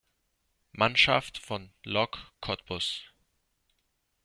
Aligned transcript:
Mannschaft 0.71 1.37
von 1.37 1.69
Lok 1.83 2.31
Cottbus. 2.41 3.03